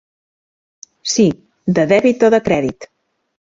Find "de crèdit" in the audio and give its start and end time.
2.37-2.91